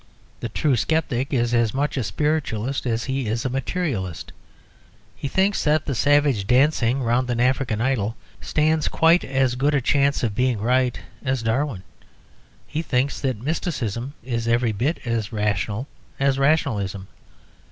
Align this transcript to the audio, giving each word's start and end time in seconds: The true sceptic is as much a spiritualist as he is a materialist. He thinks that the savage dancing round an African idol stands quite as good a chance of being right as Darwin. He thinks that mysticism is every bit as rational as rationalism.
The 0.39 0.49
true 0.49 0.75
sceptic 0.75 1.31
is 1.31 1.53
as 1.53 1.75
much 1.75 1.95
a 1.95 2.01
spiritualist 2.03 2.87
as 2.87 3.03
he 3.03 3.27
is 3.27 3.45
a 3.45 3.51
materialist. 3.51 4.31
He 5.15 5.27
thinks 5.27 5.63
that 5.63 5.85
the 5.85 5.93
savage 5.93 6.47
dancing 6.47 7.03
round 7.03 7.29
an 7.29 7.39
African 7.39 7.79
idol 7.79 8.15
stands 8.41 8.87
quite 8.87 9.23
as 9.23 9.53
good 9.53 9.75
a 9.75 9.79
chance 9.79 10.23
of 10.23 10.33
being 10.33 10.57
right 10.59 10.99
as 11.23 11.43
Darwin. 11.43 11.83
He 12.65 12.81
thinks 12.81 13.21
that 13.21 13.37
mysticism 13.43 14.15
is 14.23 14.47
every 14.47 14.71
bit 14.71 14.99
as 15.05 15.31
rational 15.31 15.87
as 16.19 16.39
rationalism. 16.39 17.07